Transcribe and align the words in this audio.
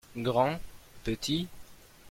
Grand 0.17 0.59
/ 1.03 1.03
Petit. 1.03 1.47